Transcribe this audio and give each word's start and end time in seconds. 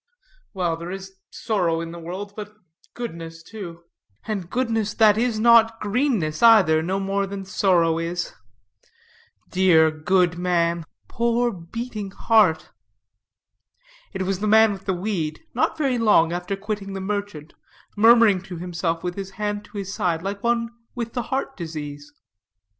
"Well, 0.55 0.77
there 0.77 0.89
is 0.89 1.17
sorrow 1.29 1.79
in 1.79 1.91
the 1.91 1.99
world, 1.99 2.33
but 2.35 2.55
goodness 2.95 3.43
too; 3.43 3.83
and 4.25 4.49
goodness 4.49 4.95
that 4.95 5.15
is 5.15 5.39
not 5.39 5.79
greenness, 5.79 6.41
either, 6.41 6.81
no 6.81 6.99
more 6.99 7.27
than 7.27 7.45
sorrow 7.45 7.99
is. 7.99 8.33
Dear 9.51 9.91
good 9.91 10.39
man. 10.39 10.85
Poor 11.07 11.51
beating 11.51 12.09
heart!" 12.09 12.71
It 14.11 14.23
was 14.23 14.39
the 14.39 14.47
man 14.47 14.71
with 14.73 14.85
the 14.85 14.95
weed, 14.95 15.41
not 15.53 15.77
very 15.77 15.99
long 15.99 16.33
after 16.33 16.55
quitting 16.55 16.93
the 16.93 16.99
merchant, 16.99 17.53
murmuring 17.95 18.41
to 18.41 18.55
himself 18.57 19.03
with 19.03 19.13
his 19.13 19.29
hand 19.37 19.63
to 19.65 19.77
his 19.77 19.93
side 19.93 20.23
like 20.23 20.41
one 20.43 20.71
with 20.95 21.13
the 21.13 21.21
heart 21.29 21.55
disease. 21.55 22.11